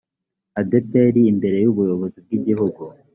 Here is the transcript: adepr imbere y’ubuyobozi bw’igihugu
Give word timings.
adepr 0.61 1.15
imbere 1.31 1.57
y’ubuyobozi 1.63 2.17
bw’igihugu 2.25 2.81